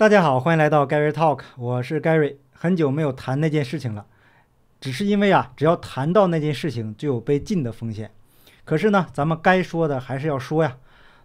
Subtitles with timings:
[0.00, 2.36] 大家好，欢迎来到 Gary Talk，我是 Gary。
[2.54, 4.06] 很久没有谈那件事情了，
[4.80, 8.10] 只是因为啊，只要谈到那件事情，就有被禁的风险。
[8.64, 10.78] 可是呢，咱们该说的还是要说呀。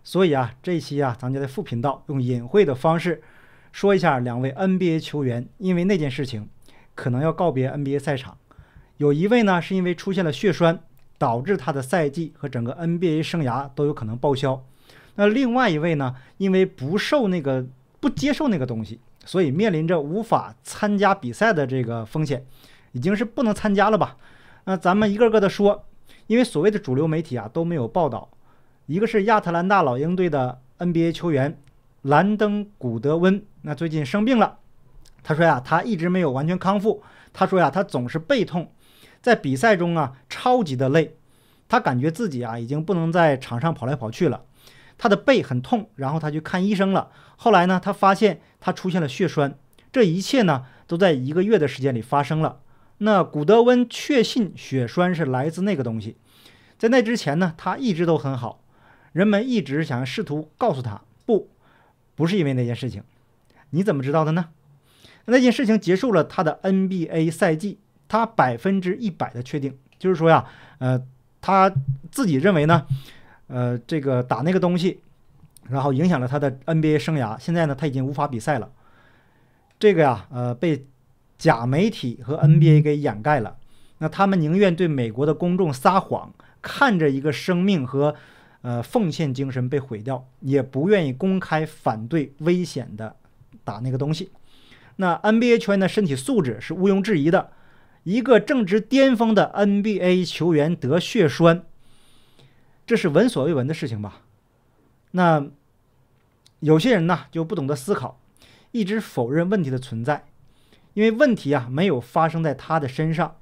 [0.03, 3.23] 所以啊，这一期啊，咱就在副频道用隐晦的方式
[3.71, 6.49] 说一下两位 NBA 球员，因为那件事情
[6.95, 8.37] 可能要告别 NBA 赛场。
[8.97, 10.81] 有一位呢，是因为出现了血栓，
[11.17, 14.61] 导致他的赛季和整个 NBA 生涯都有可能报销。
[15.15, 17.65] 那另外一位呢，因为不受那个。
[18.05, 22.45] 不接受那个东西，所以面临着无法参加比赛的这个风险，
[22.91, 24.15] 已经是不能参加了吧？
[24.65, 25.85] 那咱们一个个的说，
[26.27, 28.29] 因为所谓的主流媒体啊都没有报道。
[28.85, 31.59] 一个是亚特兰大老鹰队的 NBA 球员
[32.03, 34.59] 兰登·古德温，那最近生病了。
[35.23, 37.01] 他说呀，他一直没有完全康复。
[37.33, 38.71] 他说呀，他总是背痛，
[39.19, 41.15] 在比赛中啊超级的累，
[41.67, 44.43] 他感觉自己啊已经不能在场上跑来跑去了。
[44.97, 47.11] 他的背很痛，然后他去看医生了。
[47.35, 49.57] 后来呢，他发现他出现了血栓。
[49.91, 52.59] 这一切呢，都在一个月的时间里发生了。
[52.99, 56.17] 那古德温确信血栓是来自那个东西。
[56.77, 58.61] 在那之前呢，他一直都很好。
[59.11, 61.49] 人们一直想试图告诉他，不，
[62.15, 63.03] 不是因为那件事情。
[63.69, 64.49] 你怎么知道的呢？
[65.25, 70.45] 那件事情结束了他的 NBA 赛季，他百分之一百的确定，就是说呀，
[70.79, 71.01] 呃，
[71.41, 71.73] 他
[72.11, 72.85] 自己认为呢。
[73.47, 74.99] 呃，这个打那个东西，
[75.69, 77.39] 然后影响了他的 NBA 生涯。
[77.39, 78.71] 现在呢，他已经无法比赛了。
[79.77, 80.85] 这个呀，呃，被
[81.37, 83.57] 假媒体和 NBA 给掩盖了。
[83.99, 88.15] 那他们宁愿对美国的公众撒谎，看着一个生命和
[88.61, 93.15] 呃奉献精神被毁掉，也不愿意公开反对危险的
[93.63, 94.31] 打那个东西。
[94.95, 97.51] 那 NBA 球员的身体素质是毋庸置疑的。
[98.03, 101.63] 一个正值巅峰的 NBA 球员得血栓。
[102.85, 104.21] 这是闻所未闻的事情吧？
[105.11, 105.47] 那
[106.59, 108.19] 有些人呢就不懂得思考，
[108.71, 110.25] 一直否认问题的存在，
[110.93, 113.37] 因为问题啊没有发生在他的身上，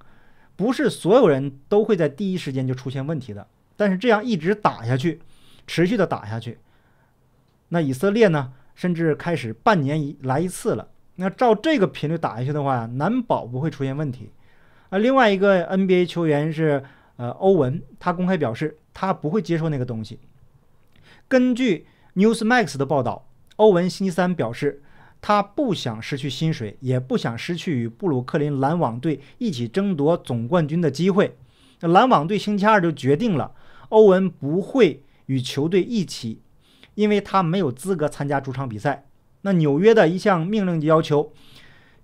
[0.55, 3.47] 不是所有人都会在第一时间就出现问题的。
[3.75, 5.21] 但是这样一直打下去，
[5.67, 6.59] 持续的打下去，
[7.69, 10.87] 那以色列呢甚至开始半年一来一次了。
[11.15, 14.31] 那照这个频率打下去的话，难保不会出现问题。
[14.89, 16.83] 啊，另外一个 NBA 球员是
[17.17, 18.77] 呃欧文，他公开表示。
[18.93, 20.19] 他不会接受那个东西。
[21.27, 24.83] 根据 Newsmax 的报道，欧文星期三表示，
[25.21, 31.37] 他不想失去薪水，也不想失去与布鲁克林篮网队一起争夺总冠军的机会。
[31.79, 33.53] 那篮网队星期二就决定了，
[33.89, 36.41] 欧文不会与球队一起，
[36.95, 39.05] 因为他没有资格参加主场比赛。
[39.41, 41.33] 那纽约的一项命令就要求，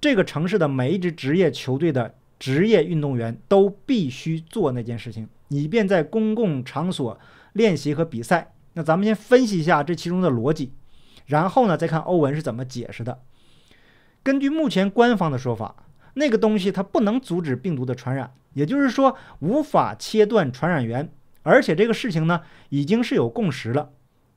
[0.01, 5.27] 这个城市的每一支职业球队的职业运动员都必须做那件事情。
[5.49, 7.19] 以便在公共场所
[7.53, 8.53] 练习和比赛。
[8.73, 10.73] 那咱们先分析一下这其中的逻辑，
[11.25, 13.19] 然后呢再看欧文是怎么解释的。
[14.23, 15.75] 根据目前官方的说法，
[16.13, 21.11] 那个东西它不能阻止病毒的传染，也就是说无法切断传染源。
[21.41, 23.91] 而且这个事情呢已经是有共识了，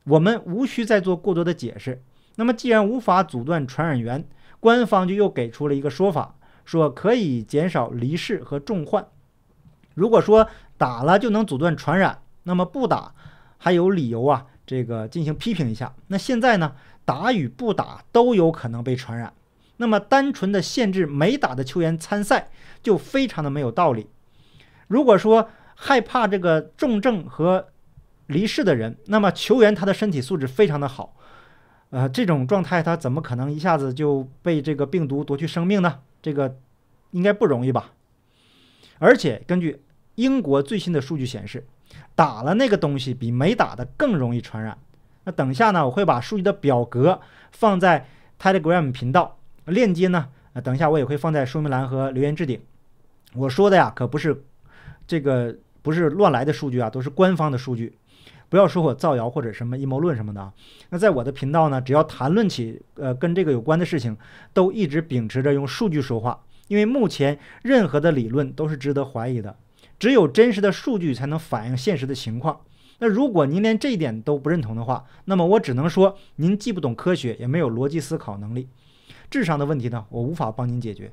[0.04, 2.02] 我们无需再做过多的解释。
[2.36, 4.26] 那么既然无法阻断传染源，
[4.60, 9.06] 官方就又给出了一个说法，说可以减少离世和重患。
[9.94, 10.48] 如果说
[10.82, 13.14] 打了就能阻断传染，那么不打
[13.56, 14.46] 还有理由啊？
[14.66, 15.94] 这个进行批评一下。
[16.08, 19.32] 那现在呢，打与不打都有可能被传染，
[19.76, 22.50] 那么单纯的限制没打的球员参赛
[22.82, 24.08] 就非常的没有道理。
[24.88, 27.68] 如果说害怕这个重症和
[28.26, 31.14] 离世的人，那么球员他的身体素质非常的好，
[31.90, 36.00] 呃，这种状态他怎么可能一下子就被这个病毒夺去生命呢？
[36.20, 36.56] 这个
[37.12, 37.92] 应该不容易吧？
[38.98, 39.80] 而且根据
[40.16, 41.66] 英国最新的数据显示，
[42.14, 44.76] 打了那个东西比没打的更容易传染。
[45.24, 47.20] 那等下呢，我会把数据的表格
[47.52, 48.06] 放在
[48.40, 52.60] Telegram 频道，链接呢，呃，等下我也会放在说明栏和留言置顶。
[53.34, 54.44] 我说的呀，可不是
[55.06, 57.96] 这个不是乱来的数据啊，都是官方的数据，
[58.48, 60.52] 不要说我造谣或者什么阴谋论什么的啊。
[60.90, 64.16] 那在我的频道呢，只要谈论起呃跟这个有关的事情，
[64.52, 66.42] 都一直秉持着用数据说话。
[66.68, 69.54] 因为目前任何的理论都是值得怀疑的，
[70.02, 72.62] 只有真实的数据才能反映现实的情况。
[72.98, 78.68] 那如果您连这一点都不认同的话，那么我只能说您既不懂科学，也没有逻辑思考能力。
[79.30, 81.12] 智商的问题呢，我无法帮您解决。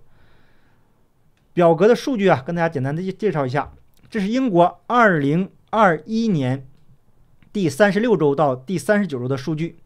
[1.54, 3.72] 表格的数据啊，跟大家简单的介绍一下，
[4.10, 6.66] 这是英国2021年
[7.54, 9.78] 第三十六周到第三十九周的数据。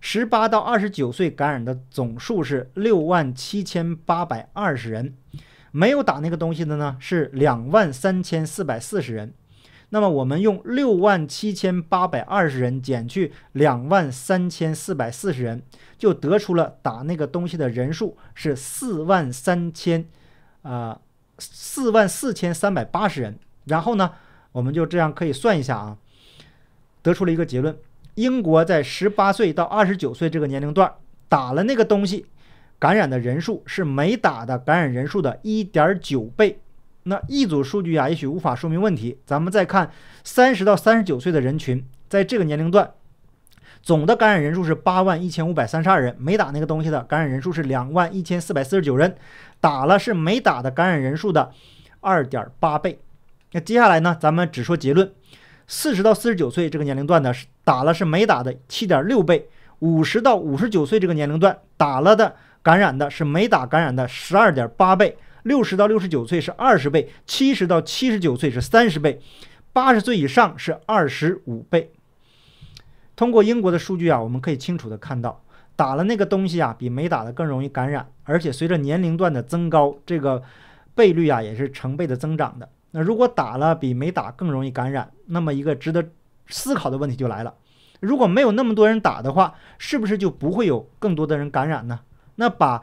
[0.00, 5.14] 十八到二十九岁感染的总数是六万七千八百二十人，
[5.70, 9.32] 没有打那个东西的呢是两万三千四百四十人，
[9.90, 15.62] 那么我们用六万七千八百二十人减去两万三千四百四十人，
[15.96, 20.06] 就得出了打那个东西的人数是四万三千，
[20.62, 21.00] 啊，
[21.38, 23.38] 四万四千三百八十人。
[23.64, 24.12] 然后呢，
[24.52, 25.98] 我们就这样可以算一下啊，
[27.02, 27.76] 得出了一个结论：
[28.14, 30.90] 英国在十八岁到二十九岁这个年龄段
[31.28, 32.26] 打了那个东西，
[32.78, 36.60] 感染的人数是没打的感染人数的一点九倍。
[37.04, 39.18] 那一组数据啊，也许无法说明问题。
[39.24, 39.90] 咱们再看
[40.22, 42.90] 三十到三十九岁的人群，在这个年龄段，
[43.82, 49.16] 总的感染人数是八万一千五百三十二人，没打那个东西的感染人数是两万一千四百四十九人，
[49.60, 51.50] 打了是没打的感染人数的
[52.00, 52.98] 二点八倍。
[53.52, 55.10] 那接下来呢，咱们只说结论：
[55.66, 59.44] 四十到四十九岁这个年龄段的是打了是没打的七点六倍；
[59.78, 62.36] 五十到五十九岁这个年龄段打了的
[62.68, 65.16] 感染的是没打感染的十二点八倍。
[65.44, 69.18] 六十到六十九岁是二十倍，七十到七十九岁是三十倍，
[69.72, 71.90] 八十岁以上是二十五倍。
[73.16, 75.42] 通过英国的数据啊，我们可以清楚的看到，
[75.76, 80.42] 打了那个东西啊，比没打的更容易感染，而且随着年龄段的增高，这个
[80.94, 82.68] 倍率啊也是成倍的增长的。
[82.90, 86.06] 那如果打了比没打更容易感染，那么一个值得
[86.48, 87.54] 思考的问题就来了：
[88.00, 92.00] 如果没有那么多人打的话，是不是就不会有更多的人感染呢？
[92.38, 92.82] 那把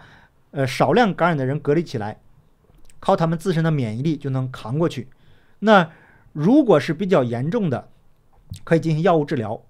[0.51, 2.19] 呃少量感染的人隔离起来。
[2.99, 5.09] 靠他们自身的免疫力就能扛过去。
[5.59, 5.91] 那
[6.33, 7.89] 如果是比较严重的，
[8.63, 9.61] 可以进行药物治疗。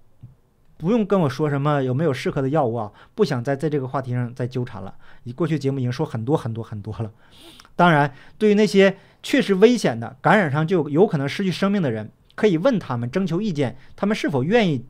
[0.78, 4.94] 不用跟我说什么有没有适合的药物啊，不想再在这个话题上再纠缠了。
[5.24, 7.10] 你过去节目已经说很多很多很多了。
[7.74, 14.86] 当然，对于那些确实危险的、感染上就有可能失去生命的人，可以问他们征求意见，他们是否愿意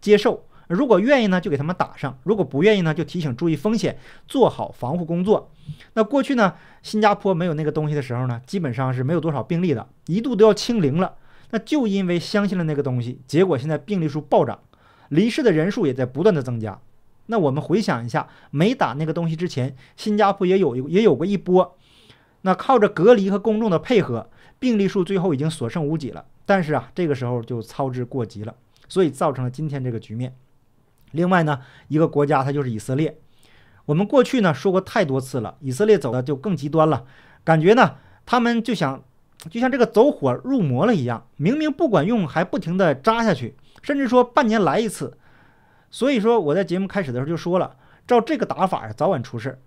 [0.00, 0.44] 接受。
[0.68, 5.50] 如果愿意呢，就给他们打上；如果不愿意呢，就提醒注意风险，做好防护工作。
[5.94, 11.16] 那过去呢，新加坡没有那个东西的时候呢，基本上是没有多少病例的，一度都要清零了。
[11.50, 14.60] 那就因为相信了那个东西，结果现在病例数暴涨，
[15.08, 16.78] 离世的人数也在不断的增加。
[17.30, 21.76] 那我们回想一下，没打那个东西之前，新加坡也有也有过一波，
[22.42, 24.28] 那靠着隔离和公众的配合，
[24.58, 26.26] 病例数最后已经所剩无几了。
[26.44, 28.54] 但是啊，这个时候就操之过急了，
[28.88, 30.34] 所以造成了今天这个局面。
[31.12, 33.18] 另外呢，一个国家它就是以色列。
[33.86, 37.04] 我们过去呢说过太多次了，以色列走的就更极端了，
[37.42, 37.96] 感觉呢
[38.26, 39.02] 他们就想
[39.48, 45.16] 就像这个走火入魔了一样，明明不管用还不停的扎下去，甚至说半年来一次。
[45.90, 47.76] 所以说我在节目开始的时候就说了，
[48.06, 49.58] 照这个打法早晚出事。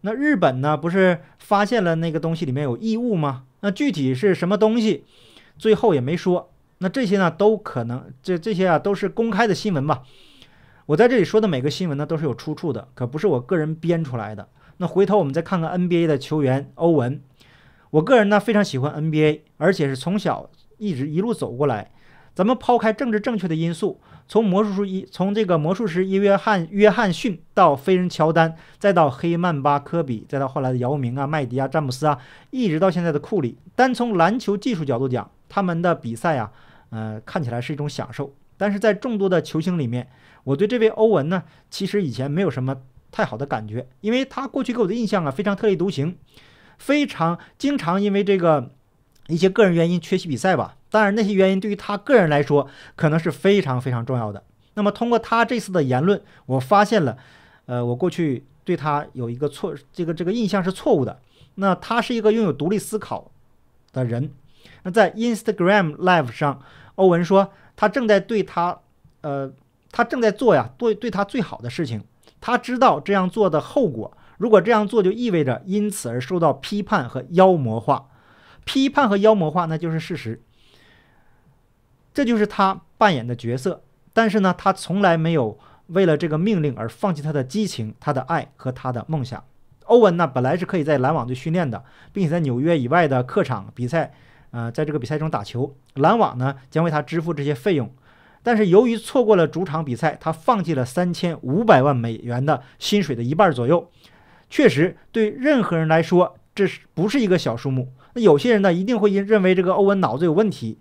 [0.00, 3.44] 那日本呢不是发现了那个东西里面有异物吗？
[3.60, 5.04] 那具体是什么东西，
[5.56, 6.52] 最后也没说。
[6.78, 10.02] 那这些呢都可能，这这些啊都是公开的新闻吧。
[10.86, 14.48] 我在这里说的每个新闻呢，都是有出处的，可不是我个人编出来的。
[14.76, 17.20] 那回头我们再看看 NBA 的球员欧文，
[17.90, 20.48] 我个人呢非常喜欢 NBA，而且是从小
[20.78, 21.90] 一直一路走过来。
[22.34, 23.98] 咱们抛开政治正确的因素，
[24.28, 32.18] 从魔术师一从这个魔术师约翰约翰逊到飞人乔丹，再到黑曼巴科比，再到后来的姚明啊、麦迪啊、詹姆斯啊，
[32.50, 36.52] 一直到现在的库里，单从篮球技术角度讲，他们的比赛啊，
[36.90, 38.32] 呃，看起来是一种享受。
[38.58, 40.06] 但是在众多的球星里面，
[40.46, 42.76] 我对这位欧文呢，其实以前没有什么
[43.10, 46.16] 太好的感觉，因为他过去给我的印象啊非常特立独行，
[46.78, 48.70] 非常经常因为这个
[49.26, 50.76] 一些个人原因缺席比赛吧。
[50.88, 54.44] 当然那些原因对于他个人来说可能是非常非常重要的。
[54.74, 57.18] 那么通过他这次的言论，我发现了，
[57.66, 61.20] 呃，我过去对他有一个错，这个这个印象是错误的。
[61.56, 63.30] 那他是一个拥有独立思考
[63.92, 64.30] 的人。
[64.84, 66.62] 那在 Instagram Live 上，
[66.94, 67.52] 欧文说。
[67.78, 68.80] 他正在对他，
[69.20, 69.52] 呃，
[69.92, 72.04] 他正在做呀，对对他最好的事情。
[72.40, 78.08] 他知道这样做的后果，如果这样做就意味着因此而受到批判和妖魔化，
[78.64, 80.42] 批判和妖魔化那就是事实。
[82.12, 83.82] 这就是他扮演的角色。
[84.12, 89.42] 但是呢，他从来没有为了这个命令而放弃他的激情、他的爱和他的梦想。
[89.84, 94.14] 欧文呢，本来是可以在篮网队训练的，并且在纽约以外的客场比赛。
[94.52, 97.92] 呃，在这个比赛中打球，篮网呢将为他支付这些费用，
[98.46, 103.90] 但是由于错过了主场比赛，他放弃了三千五百万美元的薪水的一半左右。
[104.48, 107.88] 确实，对任何人来说，这是不是一个小数目？
[108.14, 110.78] 那有些人呢，一定会认为这个欧文脑子有问题，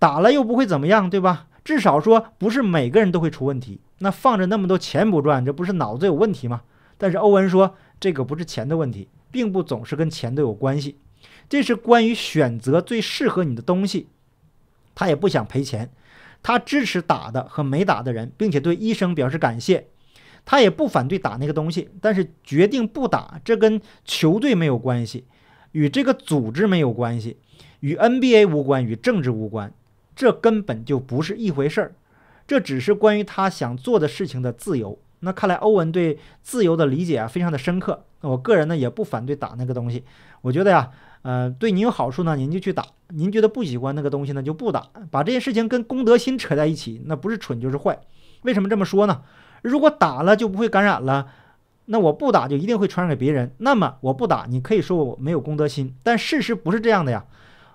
[0.00, 1.46] 打了又不会怎么样，对吧？
[1.62, 3.80] 至少说不是每个人都会出问题。
[3.98, 6.62] 那放着那么多钱不赚，这不是脑子有问题吗？
[6.98, 10.98] 但是欧文说，这个不是钱的问题，并不总是跟钱都有关系。
[11.48, 14.08] 这是关于选择最适合你的东西，
[14.96, 15.88] 他也不想赔钱，
[16.42, 19.86] 他支持打的和没打的人，并且对医生表示感谢，
[20.44, 25.24] 他也不反对打那个东西，但是决定不打，这跟球队没有关系，
[25.70, 27.38] 与这个组织没有关系，
[27.80, 29.72] 与 NBA 无关，与政治无关，
[30.16, 31.94] 这根本就不是一回事儿，
[32.46, 34.98] 这只是关于他想做的事情的自由。
[35.24, 38.04] 那看来欧文对自由的理解啊非常的深刻。
[38.20, 40.04] 我个人呢也不反对打那个东西，
[40.42, 40.90] 我觉得呀，
[41.22, 44.88] 呃，对您有好处呢，您就去打；您觉得不喜欢那个东西呢，就不打。
[45.10, 47.98] 把这件事情跟公德心扯在一起，那不是蠢就是坏。
[48.42, 49.22] 为什么这么说呢？
[49.62, 51.28] 如果打了就不会感染了，
[51.86, 53.52] 那我不打就一定会传染给别人。
[53.58, 57.24] 那么我不打，你可以说我没有公德心，但事实不是这样的呀。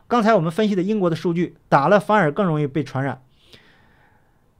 [0.07, 3.21] 刚才我们分析的英国的数据，打了反而更容易被传染，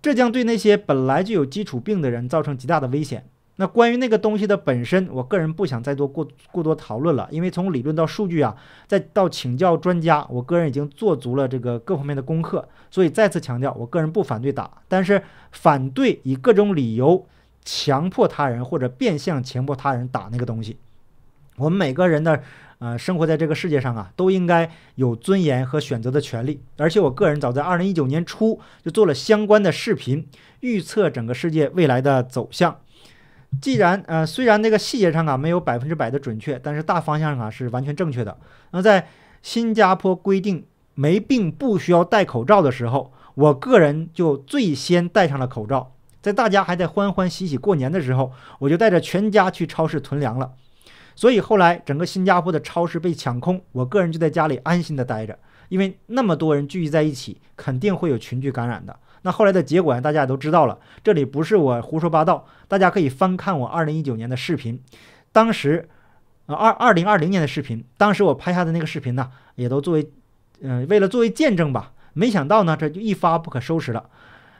[0.01, 3.25] 这将对那些本来就有基础病的人造成极大的危险。
[3.57, 12.67] 那关于那个东西的本身，我个人不想再多过过多讨论了，因为从理论到数据啊，再到请教专家，我个人已经做足了这个各方面的功课。
[12.91, 17.25] 所以再次强调，我个人不反对打，但是反对以各种理由
[17.65, 20.77] 强迫他人或者变相强迫他人打那个东西。
[21.55, 22.43] 我们每个人的。
[22.79, 26.61] 呃，生活在这个世界上啊，都应该有尊严和选择的权利。
[26.77, 30.27] 而且，我个人早在二零一九年初就做了相关的视频，
[30.59, 32.79] 预测整个世界未来的走向。
[33.61, 38.37] 既然呃，虽然那个细节上啊没有百分之百的准确，但是大方向上啊是完全正确的。
[38.71, 39.07] 那在
[39.41, 45.93] 新加坡规定没病不需要戴口罩的时候，我个人就最先戴上了口罩。
[46.21, 50.51] 在大家还在欢欢喜喜过年的时候，我就带着全家去超市囤粮了。
[51.17, 58.95] 所以后来整个新加坡的超市被抢空，我个人就在家里安心的待着，因为那么多人聚集在一起，肯定会有群聚感染的。
[59.23, 64.79] 那后来的结果大家也都知道了，这里不是我胡说八道，大家可以翻看我二零一九年的视频，
[65.31, 65.89] 当时，
[66.45, 70.11] 呃二二零二零年的视频，当时我拍下的那个视频呢，也都作为，
[70.61, 71.93] 嗯，为了作为见证吧。
[72.13, 74.07] 没想到呢，这就一发不可收拾了。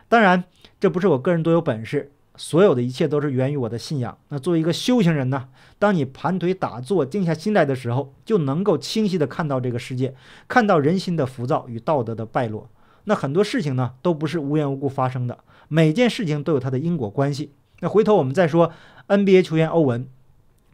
[0.09, 0.43] 当然，
[0.79, 2.11] 这不是我个人多有本事。
[2.37, 4.17] 所有的一切都是源于我的信仰。
[4.29, 10.13] 那作为一个修行人呢，当你盘腿打坐、静下心来的时候，就能够清晰地看到这个世界，
[10.47, 12.69] 看到人心的浮躁与道德的败落。
[13.05, 17.51] 那很多事情呢，都不是无缘无故发生的，每件事情都有它的因果关系。
[17.79, 18.71] 那回头我们再说
[19.07, 20.07] NBA 球员欧文，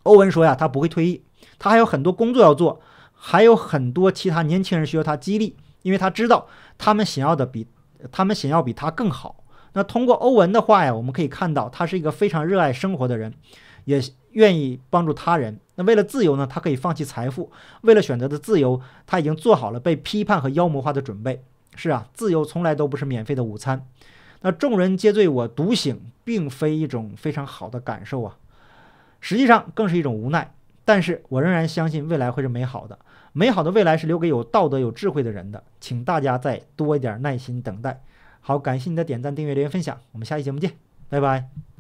[0.04, 1.22] 欧文说呀，他不会退役，
[1.60, 2.82] 他还有很多工作要做，
[3.14, 7.68] 还有很多其他年轻人需要他激励，因为他知道他们想要的比
[8.12, 9.43] 他们想要比他更好。
[9.74, 13.34] 那通过欧文的话呀，我们可以看到他是一个非常热爱生活的人，
[13.86, 14.02] 也
[14.32, 15.60] 愿意帮助他人。
[15.76, 17.50] 那为了自由呢，他可以放弃财富；
[17.82, 21.44] 为了选择的自由，他已经做好了被批判和妖魔化的准备。
[21.76, 23.88] 是啊，自由从来都不是免费的午餐。
[24.42, 28.38] 那众人皆醉我独醒，并非一种非常好的感受啊，
[29.20, 30.54] 实际上更是一种无奈。
[30.86, 33.00] 但是我仍然相信未来会是美好的，
[33.32, 35.64] 美好的未来是留给有道德、有智慧的人的。
[35.80, 38.04] 请大家再多一点耐心等待。
[38.46, 40.74] 好，感谢你的点赞、订阅、留言、分享，我们下期节目见，
[41.08, 41.73] 拜拜。